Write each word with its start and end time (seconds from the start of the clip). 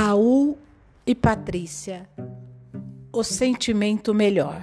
Raul 0.00 0.56
e 1.04 1.12
Patrícia, 1.12 2.08
o 3.12 3.24
sentimento 3.24 4.14
melhor. 4.14 4.62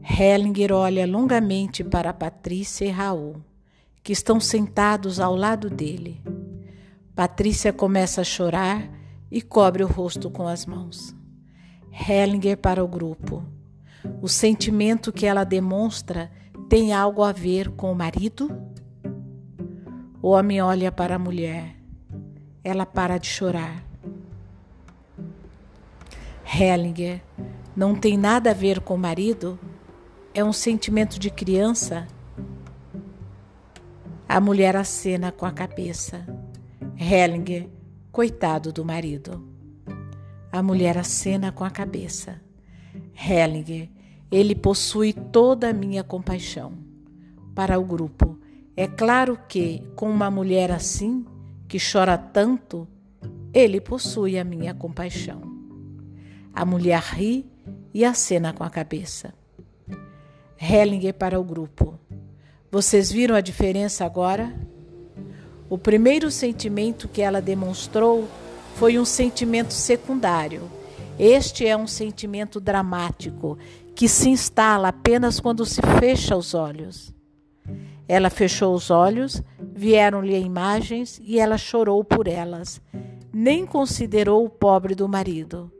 Hellinger 0.00 0.70
olha 0.70 1.04
longamente 1.04 1.82
para 1.82 2.14
Patrícia 2.14 2.84
e 2.84 2.88
Raul, 2.88 3.42
que 4.04 4.12
estão 4.12 4.38
sentados 4.38 5.18
ao 5.18 5.34
lado 5.34 5.68
dele. 5.68 6.22
Patrícia 7.16 7.72
começa 7.72 8.20
a 8.20 8.24
chorar 8.24 8.88
e 9.28 9.42
cobre 9.42 9.82
o 9.82 9.88
rosto 9.88 10.30
com 10.30 10.46
as 10.46 10.66
mãos. 10.66 11.12
Hellinger 11.90 12.58
para 12.58 12.84
o 12.84 12.86
grupo. 12.86 13.42
O 14.22 14.28
sentimento 14.28 15.12
que 15.12 15.26
ela 15.26 15.42
demonstra 15.42 16.30
tem 16.68 16.92
algo 16.92 17.24
a 17.24 17.32
ver 17.32 17.70
com 17.70 17.90
o 17.90 17.96
marido? 17.96 18.56
O 20.22 20.28
homem 20.28 20.62
olha 20.62 20.92
para 20.92 21.16
a 21.16 21.18
mulher. 21.18 21.74
Ela 22.62 22.86
para 22.86 23.18
de 23.18 23.26
chorar. 23.26 23.85
Hellinger 26.48 27.20
não 27.74 27.94
tem 27.94 28.16
nada 28.16 28.50
a 28.52 28.54
ver 28.54 28.80
com 28.80 28.94
o 28.94 28.98
marido? 28.98 29.58
É 30.32 30.44
um 30.44 30.52
sentimento 30.52 31.18
de 31.18 31.28
criança? 31.28 32.06
A 34.28 34.40
mulher 34.40 34.76
acena 34.76 35.32
com 35.32 35.44
a 35.44 35.50
cabeça. 35.50 36.24
Hellinger, 36.96 37.68
coitado 38.12 38.72
do 38.72 38.84
marido. 38.84 39.44
A 40.52 40.62
mulher 40.62 40.96
acena 40.96 41.50
com 41.50 41.64
a 41.64 41.70
cabeça. 41.70 42.40
Hellinger, 43.12 43.90
ele 44.30 44.54
possui 44.54 45.12
toda 45.12 45.70
a 45.70 45.74
minha 45.74 46.04
compaixão. 46.04 46.74
Para 47.54 47.78
o 47.78 47.84
grupo, 47.84 48.38
é 48.76 48.86
claro 48.86 49.36
que, 49.48 49.82
com 49.96 50.08
uma 50.08 50.30
mulher 50.30 50.70
assim, 50.70 51.26
que 51.66 51.78
chora 51.80 52.16
tanto, 52.16 52.86
ele 53.52 53.80
possui 53.80 54.38
a 54.38 54.44
minha 54.44 54.72
compaixão. 54.72 55.55
A 56.56 56.64
mulher 56.64 57.02
ri 57.02 57.44
e 57.92 58.02
acena 58.02 58.50
com 58.50 58.64
a 58.64 58.70
cabeça. 58.70 59.34
Hellinger 60.58 61.12
para 61.12 61.38
o 61.38 61.44
grupo. 61.44 62.00
Vocês 62.72 63.12
viram 63.12 63.34
a 63.34 63.42
diferença 63.42 64.06
agora? 64.06 64.58
O 65.68 65.76
primeiro 65.76 66.30
sentimento 66.30 67.08
que 67.08 67.20
ela 67.20 67.42
demonstrou 67.42 68.26
foi 68.76 68.98
um 68.98 69.04
sentimento 69.04 69.74
secundário. 69.74 70.62
Este 71.18 71.66
é 71.66 71.76
um 71.76 71.86
sentimento 71.86 72.58
dramático 72.58 73.58
que 73.94 74.08
se 74.08 74.30
instala 74.30 74.88
apenas 74.88 75.38
quando 75.38 75.66
se 75.66 75.82
fecha 76.00 76.34
os 76.34 76.54
olhos. 76.54 77.14
Ela 78.08 78.30
fechou 78.30 78.74
os 78.74 78.90
olhos, 78.90 79.42
vieram-lhe 79.60 80.38
imagens 80.38 81.20
e 81.22 81.38
ela 81.38 81.58
chorou 81.58 82.02
por 82.02 82.26
elas. 82.26 82.80
Nem 83.30 83.66
considerou 83.66 84.42
o 84.42 84.48
pobre 84.48 84.94
do 84.94 85.06
marido. 85.06 85.70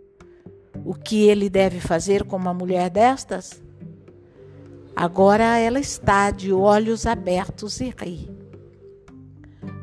O 0.86 0.94
que 0.94 1.26
ele 1.26 1.50
deve 1.50 1.80
fazer 1.80 2.22
com 2.22 2.36
uma 2.36 2.54
mulher 2.54 2.88
destas? 2.88 3.60
Agora 4.94 5.58
ela 5.58 5.80
está 5.80 6.30
de 6.30 6.52
olhos 6.52 7.06
abertos 7.06 7.80
e 7.80 7.92
ri. 7.98 8.30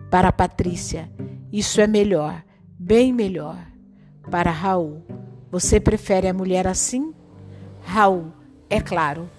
Para 0.09 0.31
Patrícia, 0.31 1.11
isso 1.51 1.81
é 1.81 1.87
melhor, 1.87 2.41
bem 2.79 3.11
melhor. 3.11 3.57
Para 4.31 4.49
Raul, 4.49 5.03
você 5.51 5.77
prefere 5.77 6.29
a 6.29 6.33
mulher 6.33 6.65
assim? 6.65 7.13
Raul, 7.81 8.31
é 8.69 8.79
claro. 8.79 9.29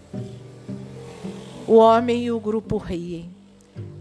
O 1.66 1.76
homem 1.76 2.24
e 2.24 2.30
o 2.30 2.38
grupo 2.38 2.76
riem. 2.76 3.30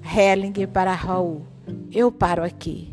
Hellinger 0.03 0.67
para 0.67 0.93
Raul. 0.93 1.43
Eu 1.89 2.11
paro 2.11 2.43
aqui. 2.43 2.92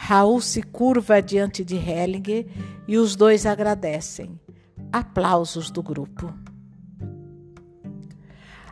Raul 0.00 0.40
se 0.40 0.62
curva 0.62 1.20
diante 1.20 1.64
de 1.64 1.76
Hellinger 1.76 2.46
e 2.86 2.96
os 2.96 3.16
dois 3.16 3.44
agradecem. 3.44 4.40
Aplausos 4.92 5.72
do 5.72 5.82
grupo. 5.82 6.32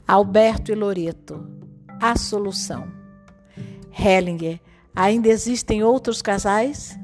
Alberto 0.06 0.70
e 0.70 0.74
Loreto. 0.76 1.44
A 2.00 2.16
solução. 2.16 2.86
Hellinger. 3.90 4.60
Ainda 4.94 5.28
existem 5.28 5.82
outros 5.82 6.22
casais? 6.22 6.96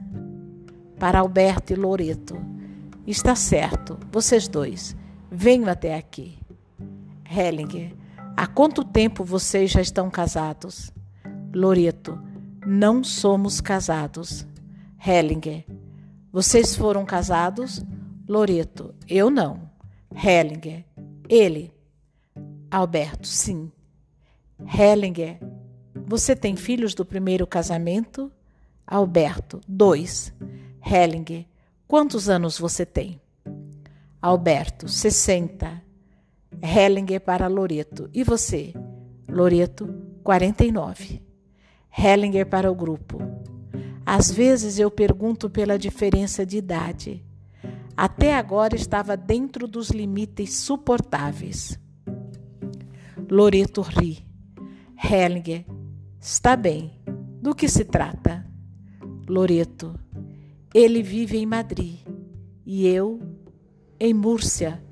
Para 1.01 1.19
Alberto 1.19 1.73
e 1.73 1.77
Loreto. 1.77 2.41
Está 3.05 3.35
certo, 3.35 3.99
vocês 4.11 4.47
dois. 4.47 4.97
Venham 5.31 5.69
até 5.69 5.97
aqui. 5.97 6.39
Hellinger, 7.29 7.93
há 8.37 8.47
quanto 8.47 8.85
tempo 8.85 9.25
vocês 9.25 9.73
já 9.73 9.81
estão 9.81 10.09
casados? 10.09 10.93
Loreto, 11.53 12.19
não 12.73 13.05
somos 13.05 13.61
casados. 13.61 14.47
Hellinger, 15.07 15.67
vocês 16.33 16.75
foram 16.75 17.05
casados? 17.05 17.85
Loreto, 18.27 18.95
eu 19.07 19.31
não. 19.31 19.71
Hellinger, 20.11 20.83
ele. 21.29 21.71
Alberto, 22.71 23.29
sim. 23.29 23.71
Hellinger, 24.67 25.39
você 26.07 26.35
tem 26.35 26.57
filhos 26.57 26.95
do 26.95 27.05
primeiro 27.05 27.47
casamento? 27.47 28.33
Alberto, 28.87 29.61
dois. 29.69 30.33
Hellinger, 30.85 31.45
quantos 31.87 32.31
anos 32.31 32.59
você 32.59 32.87
tem? 32.87 33.21
Alberto, 34.21 34.89
60. 34.89 35.83
Hellinger 36.63 37.21
para 37.21 37.49
Loreto. 37.49 38.09
E 38.15 38.25
você? 38.25 38.73
Loreto, 39.29 39.93
49. 40.25 41.32
Hellinger 41.97 42.47
para 42.47 42.71
o 42.71 42.75
grupo. 42.75 43.19
Às 44.05 44.31
vezes 44.31 44.79
eu 44.79 44.91
pergunto 44.91 45.49
pela 45.49 45.79
diferença 45.79 46.45
de 46.45 46.57
idade. 46.57 47.25
Até 47.97 48.35
agora 48.35 48.75
estava 48.75 49.17
dentro 49.17 49.69
dos 49.69 49.91
limites 49.91 50.57
suportáveis. 50.57 51.79
Loreto 53.31 53.81
ri. 53.83 54.27
Hellinger, 55.03 55.65
está 56.21 56.57
bem. 56.57 56.93
Do 57.41 57.55
que 57.55 57.69
se 57.69 57.85
trata? 57.85 58.47
Loreto, 59.29 59.99
ele 60.75 61.03
vive 61.03 61.39
em 61.39 61.47
Madrid 61.47 61.99
e 62.65 62.87
eu 62.87 63.21
em 63.99 64.15
Múrcia. 64.15 64.83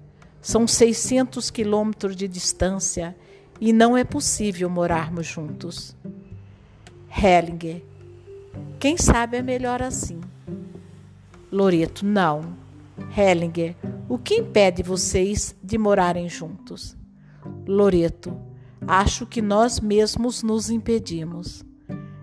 São 0.40 0.66
600 0.66 1.50
quilômetros 1.50 2.16
de 2.16 2.26
distância 2.26 3.16
e 3.60 3.72
não 3.72 3.96
é 3.96 4.04
possível 4.04 4.70
morarmos 4.70 5.26
juntos. 5.26 5.96
Hellinger, 7.10 7.82
quem 8.78 8.96
sabe 8.96 9.36
é 9.36 9.42
melhor 9.42 9.82
assim. 9.82 10.20
Loreto, 11.50 12.06
não. 12.06 12.56
Hellinger, 13.16 13.76
o 14.08 14.16
que 14.16 14.36
impede 14.36 14.82
vocês 14.82 15.56
de 15.62 15.76
morarem 15.76 16.28
juntos? 16.28 16.96
Loreto, 17.66 18.36
acho 18.86 19.26
que 19.26 19.42
nós 19.42 19.80
mesmos 19.80 20.42
nos 20.42 20.70
impedimos. 20.70 21.64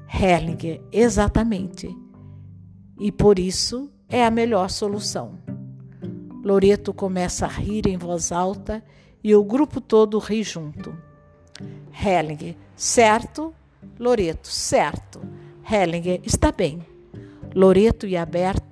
Hellinger, 0.07 0.81
exatamente. 0.91 1.93
E 2.99 3.11
por 3.11 3.37
isso 3.37 3.91
é 4.07 4.25
a 4.25 4.31
melhor 4.31 4.69
solução. 4.69 5.37
Loreto 6.43 6.93
começa 6.93 7.45
a 7.45 7.49
rir 7.49 7.87
em 7.87 7.97
voz 7.97 8.31
alta 8.31 8.83
e 9.21 9.35
o 9.35 9.43
grupo 9.43 9.81
todo 9.81 10.17
ri 10.17 10.43
junto. 10.43 10.97
Hellinger, 11.91 12.55
certo? 12.75 13.53
Loreto, 13.99 14.47
certo. 14.47 15.21
Hellinger, 15.69 16.21
está 16.23 16.51
bem. 16.51 16.85
Loreto 17.53 18.05
e, 18.07 18.15
Alberto, 18.15 18.65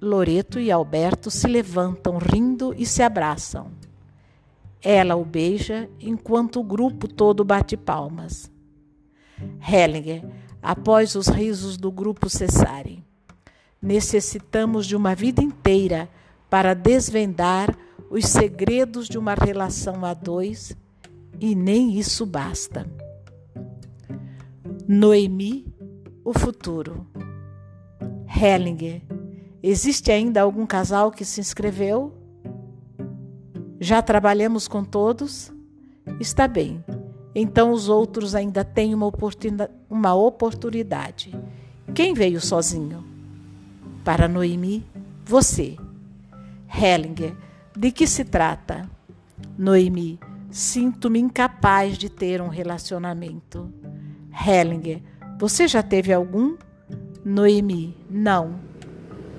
Loreto 0.00 0.58
e 0.58 0.70
Alberto 0.70 1.30
se 1.30 1.46
levantam 1.46 2.18
rindo 2.18 2.74
e 2.76 2.84
se 2.84 3.02
abraçam. 3.02 3.70
Ela 4.82 5.14
o 5.14 5.24
beija 5.24 5.88
enquanto 6.00 6.58
o 6.58 6.64
grupo 6.64 7.06
todo 7.06 7.44
bate 7.44 7.76
palmas. 7.76 8.50
Hellinger, 9.60 10.24
após 10.60 11.14
os 11.14 11.28
risos 11.28 11.76
do 11.76 11.90
grupo 11.90 12.28
cessarem. 12.28 13.04
Necessitamos 13.80 14.86
de 14.86 14.96
uma 14.96 15.14
vida 15.14 15.42
inteira 15.42 16.08
para 16.50 16.74
desvendar 16.74 17.76
os 18.10 18.26
segredos 18.26 19.08
de 19.08 19.16
uma 19.16 19.34
relação 19.34 20.04
a 20.04 20.14
dois 20.14 20.76
e 21.40 21.54
nem 21.54 21.98
isso 21.98 22.26
basta. 22.26 22.86
Noemi, 24.88 25.72
o 26.24 26.32
futuro. 26.32 27.06
Hellinger, 28.26 29.02
existe 29.62 30.10
ainda 30.10 30.40
algum 30.40 30.66
casal 30.66 31.10
que 31.10 31.24
se 31.24 31.40
inscreveu? 31.40 32.12
Já 33.80 34.02
trabalhamos 34.02 34.66
com 34.66 34.82
todos? 34.82 35.52
Está 36.18 36.48
bem. 36.48 36.84
Então 37.34 37.70
os 37.70 37.88
outros 37.88 38.34
ainda 38.34 38.64
têm 38.64 38.94
uma, 38.94 39.06
oportunidade. 39.06 39.72
Uma 39.88 40.14
oportunidade. 40.14 41.32
Quem 41.94 42.12
veio 42.12 42.40
sozinho? 42.40 43.04
Para 44.04 44.26
Noemi, 44.26 44.84
você. 45.24 45.76
Hellinger, 46.68 47.36
de 47.76 47.92
que 47.92 48.06
se 48.06 48.24
trata? 48.24 48.90
Noemi, 49.56 50.18
sinto-me 50.50 51.20
incapaz 51.20 51.96
de 51.96 52.08
ter 52.10 52.40
um 52.40 52.48
relacionamento. 52.48 53.72
Hellinger, 54.32 55.02
você 55.38 55.68
já 55.68 55.82
teve 55.82 56.12
algum? 56.12 56.56
Noemi, 57.24 57.96
não. 58.10 58.60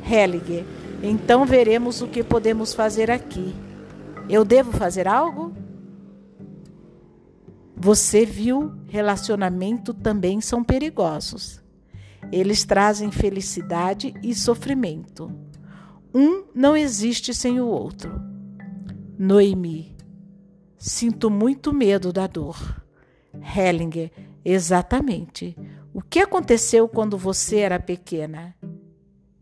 Helliger, 0.09 0.65
então 1.01 1.45
veremos 1.45 2.01
o 2.01 2.07
que 2.07 2.23
podemos 2.23 2.73
fazer 2.73 3.09
aqui. 3.09 3.53
Eu 4.29 4.45
devo 4.45 4.71
fazer 4.71 5.07
algo? 5.07 5.53
Você 7.75 8.25
viu, 8.25 8.73
relacionamento 8.87 9.93
também 9.93 10.39
são 10.39 10.63
perigosos. 10.63 11.61
Eles 12.31 12.63
trazem 12.63 13.11
felicidade 13.11 14.13
e 14.23 14.33
sofrimento. 14.33 15.29
Um 16.13 16.45
não 16.55 16.77
existe 16.77 17.33
sem 17.33 17.59
o 17.59 17.67
outro. 17.67 18.21
Noemi, 19.17 19.95
sinto 20.77 21.29
muito 21.29 21.73
medo 21.73 22.13
da 22.13 22.27
dor. 22.27 22.83
Hellinger, 23.33 24.11
exatamente. 24.43 25.55
O 25.93 26.01
que 26.01 26.19
aconteceu 26.19 26.87
quando 26.87 27.17
você 27.17 27.57
era 27.57 27.79
pequena? 27.79 28.55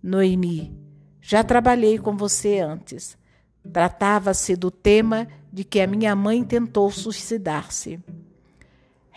Noemi, 0.01 0.75
já 1.21 1.43
trabalhei 1.43 1.97
com 1.97 2.15
você 2.17 2.59
antes. 2.59 3.17
Tratava-se 3.71 4.55
do 4.55 4.71
tema 4.71 5.27
de 5.51 5.63
que 5.63 5.79
a 5.79 5.87
minha 5.87 6.15
mãe 6.15 6.43
tentou 6.43 6.89
suicidar-se. 6.89 7.99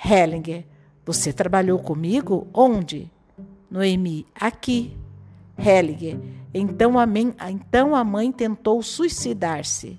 Hellinger, 0.04 0.66
você 1.04 1.32
trabalhou 1.32 1.78
comigo? 1.78 2.46
Onde? 2.52 3.10
Noemi, 3.70 4.26
aqui. 4.34 4.96
Hellinger, 5.56 6.18
então 6.52 6.98
a, 6.98 7.06
mãe, 7.06 7.34
então 7.48 7.94
a 7.94 8.02
mãe 8.02 8.30
tentou 8.32 8.82
suicidar-se. 8.82 9.98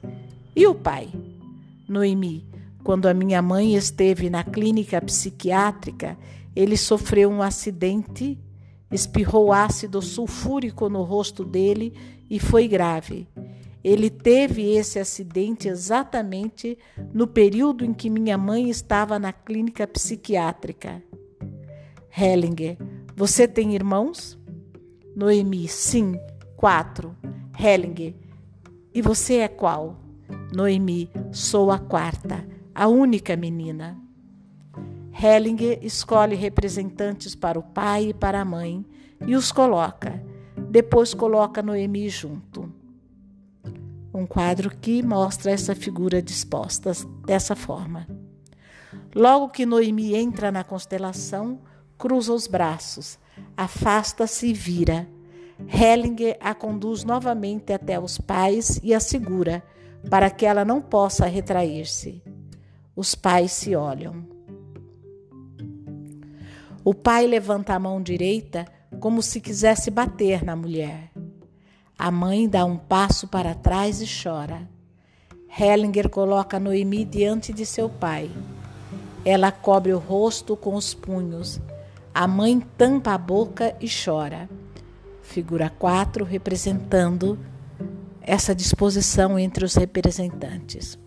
E 0.56 0.68
o 0.68 0.76
pai? 0.76 1.10
Noemi, 1.88 2.46
quando 2.86 3.08
a 3.08 3.16
minha 3.16 3.42
mãe 3.42 3.74
esteve 3.74 4.30
na 4.30 4.44
clínica 4.44 5.02
psiquiátrica, 5.02 6.16
ele 6.56 6.78
sofreu 6.78 7.32
um 7.32 7.42
acidente, 7.42 8.40
espirrou 8.92 9.52
ácido 9.52 10.00
sulfúrico 10.04 10.88
no 10.88 11.02
rosto 11.02 11.44
dele 11.44 11.96
e 12.30 12.40
foi 12.40 12.68
grave. 12.68 13.28
Ele 13.84 14.08
teve 14.08 14.76
esse 14.76 15.00
acidente 15.00 15.68
exatamente 15.68 16.78
no 17.12 17.26
período 17.26 17.84
em 17.84 17.92
que 17.92 18.08
minha 18.08 18.38
mãe 18.38 18.70
estava 18.70 19.18
na 19.18 19.34
clínica 19.34 19.88
psiquiátrica. 19.88 21.02
Hellinger, 22.16 22.78
você 23.16 23.48
tem 23.48 23.74
irmãos? 23.74 24.38
Noemi, 25.16 25.68
sim, 25.68 26.20
quatro. 26.56 27.16
Hellinger, 27.60 28.14
e 28.94 29.02
você 29.02 29.38
é 29.38 29.48
qual? 29.48 30.00
Noemi, 30.54 31.10
sou 31.32 31.72
a 31.72 31.80
quarta, 31.80 32.46
a 32.76 32.88
única 32.88 33.36
menina. 33.36 33.98
Hellinger 35.12 35.80
escolhe 35.82 36.36
representantes 36.36 37.34
para 37.34 37.58
o 37.58 37.64
pai 37.64 38.10
e 38.10 38.14
para 38.14 38.42
a 38.42 38.46
mãe 38.46 38.86
e 39.26 39.36
os 39.36 39.52
coloca. 39.52 40.22
Depois 40.70 41.14
coloca 41.14 41.64
Noemi 41.64 42.10
junto 42.10 42.86
um 44.16 44.26
quadro 44.26 44.70
que 44.70 45.04
mostra 45.04 45.52
essa 45.52 45.76
figura 45.76 46.22
disposta 46.22 46.94
dessa 47.26 47.56
forma. 47.56 48.08
Logo 49.14 49.50
que 49.50 49.66
Noemi 49.66 50.16
entra 50.16 50.52
na 50.52 50.64
constelação, 50.64 51.60
cruza 51.98 52.34
os 52.34 52.48
braços, 52.48 53.20
afasta-se 53.58 54.48
e 54.48 54.54
vira. 54.54 55.08
Hellinger 55.68 56.38
a 56.40 56.54
conduz 56.54 57.04
novamente 57.04 57.74
até 57.74 58.00
os 58.00 58.18
pais 58.18 58.80
e 58.84 58.94
a 58.94 59.00
segura, 59.00 59.64
para 60.10 60.30
que 60.30 60.46
ela 60.46 60.64
não 60.64 60.82
possa 60.82 61.26
retrair-se. 61.26 62.24
Os 62.96 63.14
pais 63.14 63.52
se 63.52 63.76
olham. 63.76 64.26
O 66.84 66.94
pai 66.94 67.28
levanta 67.28 67.74
a 67.74 67.80
mão 67.80 68.02
direita 68.02 68.66
como 69.00 69.22
se 69.22 69.42
quisesse 69.42 69.92
bater 69.92 70.46
na 70.46 70.56
mulher. 70.56 71.12
A 71.98 72.10
mãe 72.10 72.48
dá 72.48 72.64
um 72.64 72.78
passo 72.78 73.28
para 73.28 73.54
trás 73.54 74.02
e 74.02 74.06
chora. 74.06 74.70
Hellinger 75.60 76.10
coloca 76.10 76.60
Noemi 76.60 77.04
diante 77.04 77.52
de 77.52 77.66
seu 77.66 77.90
pai. 77.90 78.30
Ela 79.26 79.52
cobre 79.52 79.94
o 79.94 79.98
rosto 79.98 80.56
com 80.56 80.76
os 80.76 80.94
punhos. 80.94 81.60
A 82.14 82.28
mãe 82.28 82.62
tampa 82.78 83.12
a 83.12 83.18
boca 83.18 83.76
e 83.82 83.88
chora. 83.90 84.50
Figura 85.22 85.70
4 85.70 86.24
representando 86.24 87.38
essa 88.22 88.56
disposição 88.56 89.38
entre 89.38 89.66
os 89.66 89.76
representantes. 89.76 90.98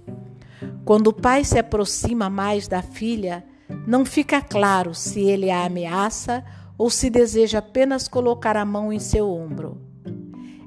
Quando 0.85 1.09
o 1.09 1.13
pai 1.13 1.45
se 1.45 1.59
aproxima 1.59 2.29
mais 2.31 2.67
da 2.67 2.83
filha, 2.83 3.45
não 3.87 4.05
fica 4.05 4.41
claro 4.41 4.95
se 4.95 5.21
ele 5.21 5.51
a 5.51 5.65
ameaça 5.65 6.45
ou 6.77 6.89
se 6.89 7.11
deseja 7.11 7.59
apenas 7.59 8.09
colocar 8.09 8.57
a 8.57 8.65
mão 8.65 8.93
em 8.93 8.99
seu 8.99 9.31
ombro. 9.31 9.81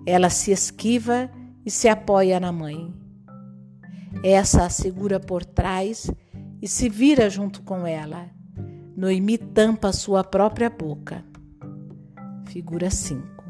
Ela 0.06 0.30
se 0.30 0.52
esquiva 0.52 1.30
e 1.66 1.72
se 1.72 1.88
apoia 1.88 2.40
na 2.40 2.52
mãe. 2.52 2.94
Essa 4.24 4.66
a 4.66 4.70
segura 4.70 5.20
por 5.20 5.46
trás 5.46 6.12
e 6.62 6.68
se 6.68 6.90
vira 6.90 7.30
junto 7.30 7.62
com 7.64 7.88
ela. 7.88 8.30
Noemi 8.96 9.38
tampa 9.38 9.94
sua 9.94 10.24
própria 10.24 10.70
boca. 10.70 11.24
Figura 12.46 12.90
5. 12.90 13.42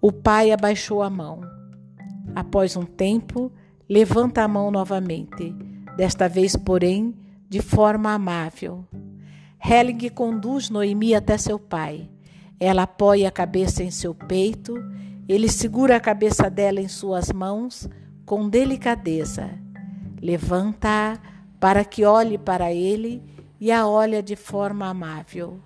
O 0.00 0.12
pai 0.12 0.52
abaixou 0.52 1.02
a 1.02 1.08
mão. 1.08 1.40
Após 2.34 2.76
um 2.76 2.84
tempo, 2.84 3.50
levanta 3.92 4.42
a 4.42 4.48
mão 4.48 4.70
novamente, 4.70 5.54
desta 5.98 6.26
vez, 6.26 6.56
porém, 6.56 7.14
de 7.46 7.60
forma 7.60 8.14
amável. 8.14 8.86
Helling 9.62 10.08
conduz 10.08 10.70
Noemi 10.70 11.14
até 11.14 11.36
seu 11.36 11.58
pai. 11.58 12.08
Ela 12.58 12.84
apoia 12.84 13.28
a 13.28 13.30
cabeça 13.30 13.82
em 13.82 13.90
seu 13.90 14.14
peito, 14.14 14.82
ele 15.28 15.46
segura 15.46 15.96
a 15.96 16.00
cabeça 16.00 16.48
dela 16.48 16.80
em 16.80 16.88
suas 16.88 17.30
mãos 17.32 17.86
com 18.24 18.48
delicadeza. 18.48 19.50
Levanta-a 20.22 21.18
para 21.60 21.84
que 21.84 22.02
olhe 22.06 22.38
para 22.38 22.72
ele 22.72 23.22
e 23.60 23.70
a 23.70 23.86
olha 23.86 24.22
de 24.22 24.36
forma 24.36 24.86
amável. 24.86 25.60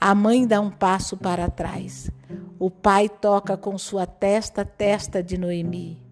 A 0.00 0.14
mãe 0.14 0.46
dá 0.46 0.60
um 0.60 0.70
passo 0.70 1.16
para 1.16 1.50
trás. 1.50 2.08
O 2.56 2.70
pai 2.70 3.08
toca 3.08 3.56
com 3.56 3.76
sua 3.76 4.06
testa 4.06 4.62
a 4.62 4.64
testa 4.64 5.20
de 5.20 5.36
Noemi. 5.36 6.07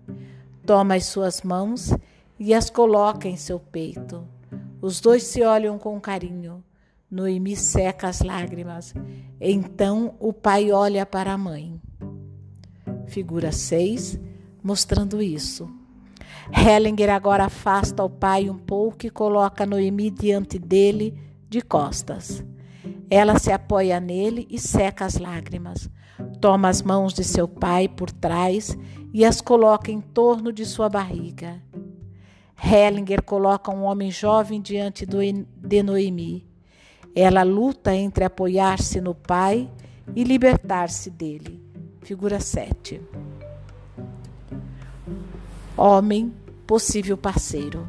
Toma 0.66 0.96
as 0.96 1.06
suas 1.06 1.42
mãos 1.42 1.94
e 2.40 2.52
as 2.52 2.68
coloca 2.68 3.28
em 3.28 3.36
seu 3.36 3.60
peito. 3.60 4.26
Os 4.82 5.00
dois 5.00 5.22
se 5.22 5.40
olham 5.44 5.78
com 5.78 6.00
carinho. 6.00 6.60
Noemi 7.08 7.54
seca 7.54 8.08
as 8.08 8.20
lágrimas. 8.20 8.92
Então 9.40 10.16
o 10.18 10.32
pai 10.32 10.72
olha 10.72 11.06
para 11.06 11.32
a 11.32 11.38
mãe. 11.38 11.80
Figura 13.06 13.52
6, 13.52 14.18
mostrando 14.60 15.22
isso. 15.22 15.70
Hellinger 16.52 17.10
agora 17.10 17.44
afasta 17.44 18.02
o 18.02 18.10
pai 18.10 18.50
um 18.50 18.58
pouco 18.58 19.06
e 19.06 19.10
coloca 19.10 19.64
Noemi 19.64 20.10
diante 20.10 20.58
dele, 20.58 21.16
de 21.48 21.62
costas. 21.62 22.44
Ela 23.08 23.38
se 23.38 23.52
apoia 23.52 24.00
nele 24.00 24.48
e 24.50 24.58
seca 24.58 25.04
as 25.04 25.16
lágrimas. 25.16 25.88
Toma 26.40 26.68
as 26.68 26.82
mãos 26.82 27.12
de 27.12 27.24
seu 27.24 27.46
pai 27.46 27.88
por 27.88 28.10
trás 28.10 28.76
e 29.12 29.24
as 29.24 29.40
coloca 29.40 29.90
em 29.90 30.00
torno 30.00 30.52
de 30.52 30.64
sua 30.64 30.88
barriga. 30.88 31.62
Hellinger 32.62 33.22
coloca 33.22 33.70
um 33.70 33.84
homem 33.84 34.10
jovem 34.10 34.60
diante 34.60 35.06
de 35.06 35.82
Noemi. 35.82 36.46
Ela 37.14 37.42
luta 37.42 37.94
entre 37.94 38.24
apoiar-se 38.24 39.00
no 39.00 39.14
pai 39.14 39.70
e 40.14 40.24
libertar-se 40.24 41.10
dele. 41.10 41.62
Figura 42.02 42.40
7. 42.40 43.00
Homem, 45.76 46.32
possível 46.66 47.16
parceiro. 47.16 47.88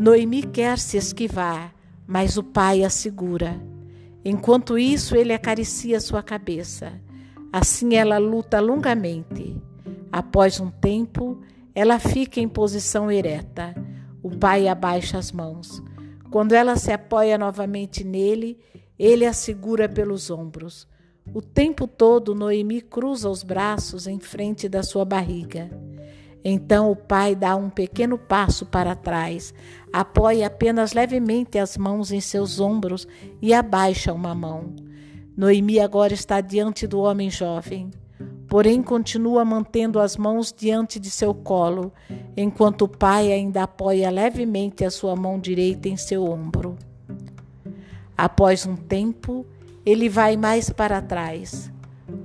Noemi 0.00 0.42
quer 0.42 0.78
se 0.78 0.96
esquivar, 0.96 1.74
mas 2.06 2.36
o 2.36 2.42
pai 2.42 2.82
a 2.84 2.90
segura. 2.90 3.60
Enquanto 4.24 4.78
isso, 4.78 5.16
ele 5.16 5.32
acaricia 5.32 6.00
sua 6.00 6.22
cabeça. 6.22 6.92
Assim 7.52 7.96
ela 7.96 8.16
luta 8.16 8.58
longamente. 8.60 9.60
Após 10.10 10.58
um 10.58 10.70
tempo, 10.70 11.38
ela 11.74 11.98
fica 11.98 12.40
em 12.40 12.48
posição 12.48 13.10
ereta. 13.10 13.74
O 14.22 14.30
pai 14.30 14.68
abaixa 14.68 15.18
as 15.18 15.30
mãos. 15.30 15.82
Quando 16.30 16.52
ela 16.52 16.76
se 16.76 16.90
apoia 16.90 17.36
novamente 17.36 18.02
nele, 18.04 18.58
ele 18.98 19.26
a 19.26 19.34
segura 19.34 19.86
pelos 19.88 20.30
ombros. 20.30 20.88
O 21.34 21.42
tempo 21.42 21.86
todo, 21.86 22.34
Noemi 22.34 22.80
cruza 22.80 23.28
os 23.28 23.42
braços 23.42 24.06
em 24.06 24.18
frente 24.18 24.68
da 24.68 24.82
sua 24.82 25.04
barriga. 25.04 25.70
Então 26.44 26.90
o 26.90 26.96
pai 26.96 27.34
dá 27.34 27.54
um 27.54 27.70
pequeno 27.70 28.18
passo 28.18 28.66
para 28.66 28.96
trás, 28.96 29.54
apoia 29.92 30.46
apenas 30.46 30.92
levemente 30.92 31.58
as 31.58 31.76
mãos 31.76 32.10
em 32.10 32.20
seus 32.20 32.58
ombros 32.58 33.06
e 33.40 33.54
abaixa 33.54 34.12
uma 34.12 34.34
mão. 34.34 34.74
Noemi 35.36 35.80
agora 35.80 36.12
está 36.12 36.40
diante 36.40 36.86
do 36.86 37.00
homem 37.00 37.30
jovem 37.30 37.90
porém 38.52 38.82
continua 38.82 39.46
mantendo 39.46 39.98
as 39.98 40.14
mãos 40.14 40.52
diante 40.54 41.00
de 41.00 41.08
seu 41.08 41.32
colo, 41.32 41.90
enquanto 42.36 42.82
o 42.82 42.88
pai 42.88 43.32
ainda 43.32 43.62
apoia 43.62 44.10
levemente 44.10 44.84
a 44.84 44.90
sua 44.90 45.16
mão 45.16 45.40
direita 45.40 45.88
em 45.88 45.96
seu 45.96 46.22
ombro. 46.24 46.76
Após 48.14 48.66
um 48.66 48.76
tempo, 48.76 49.46
ele 49.86 50.06
vai 50.06 50.36
mais 50.36 50.68
para 50.68 51.00
trás. 51.00 51.72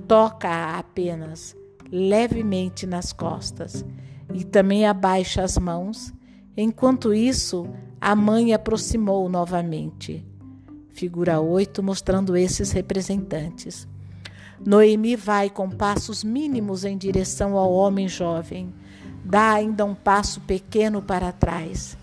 toca-a 0.06 0.78
apenas 0.78 1.56
levemente 1.90 2.86
nas 2.86 3.10
costas 3.10 3.82
e 4.34 4.44
também 4.44 4.86
abaixa 4.86 5.42
as 5.42 5.56
mãos. 5.56 6.12
Enquanto 6.54 7.14
isso, 7.14 7.66
a 7.98 8.14
mãe 8.14 8.52
aproximou 8.52 9.30
novamente. 9.30 10.27
Figura 10.98 11.40
8 11.40 11.80
mostrando 11.80 12.36
esses 12.36 12.72
representantes. 12.72 13.86
Noemi 14.66 15.14
vai 15.14 15.48
com 15.48 15.70
passos 15.70 16.24
mínimos 16.24 16.84
em 16.84 16.98
direção 16.98 17.56
ao 17.56 17.72
homem 17.72 18.08
jovem. 18.08 18.74
Dá 19.24 19.52
ainda 19.52 19.84
um 19.84 19.94
passo 19.94 20.40
pequeno 20.40 21.00
para 21.00 21.30
trás. 21.30 21.96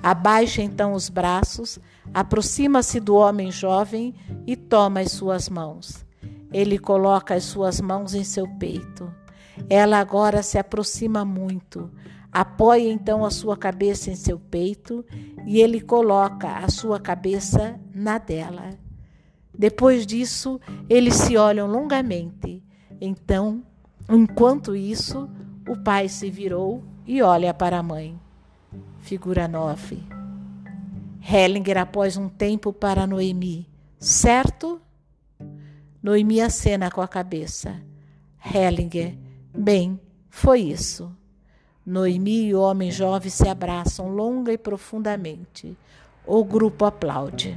Abaixa 0.00 0.62
então 0.62 0.92
os 0.92 1.08
braços, 1.08 1.80
aproxima-se 2.14 3.00
do 3.00 3.16
homem 3.16 3.50
jovem 3.50 4.14
e 4.46 4.54
toma 4.54 5.00
as 5.00 5.10
suas 5.10 5.48
mãos. 5.48 6.06
Ele 6.52 6.78
coloca 6.78 7.34
as 7.34 7.42
suas 7.42 7.80
mãos 7.80 8.14
em 8.14 8.22
seu 8.22 8.46
peito. 8.60 9.12
Ela 9.68 9.98
agora 9.98 10.40
se 10.44 10.56
aproxima 10.56 11.24
muito, 11.24 11.90
apoia 12.32 12.90
então 12.90 13.24
a 13.24 13.30
sua 13.30 13.56
cabeça 13.56 14.10
em 14.10 14.16
seu 14.16 14.38
peito 14.38 15.04
e 15.46 15.60
ele 15.60 15.80
coloca 15.80 16.58
a 16.58 16.68
sua 16.68 17.00
cabeça 17.00 17.80
na 17.94 18.18
dela. 18.18 18.70
Depois 19.58 20.06
disso, 20.06 20.60
eles 20.88 21.14
se 21.14 21.36
olham 21.36 21.66
longamente. 21.66 22.62
Então, 23.00 23.62
enquanto 24.08 24.76
isso, 24.76 25.28
o 25.68 25.76
pai 25.76 26.08
se 26.08 26.30
virou 26.30 26.84
e 27.06 27.22
olha 27.22 27.54
para 27.54 27.78
a 27.78 27.82
mãe. 27.82 28.20
Figura 28.98 29.48
9. 29.48 30.02
Hellinger 31.22 31.78
após 31.78 32.16
um 32.16 32.28
tempo 32.28 32.72
para 32.72 33.06
Noemi. 33.06 33.68
Certo? 33.98 34.80
Noemi 36.02 36.40
acena 36.40 36.90
com 36.90 37.00
a 37.00 37.08
cabeça. 37.08 37.80
Hellinger. 38.44 39.16
Bem, 39.56 39.98
foi 40.28 40.60
isso. 40.60 41.10
Noemi 41.86 42.48
e 42.48 42.54
o 42.54 42.60
homem 42.60 42.90
jovem 42.90 43.30
se 43.30 43.48
abraçam 43.48 44.08
longa 44.08 44.52
e 44.52 44.58
profundamente. 44.58 45.78
O 46.26 46.42
grupo 46.42 46.84
aplaude. 46.84 47.56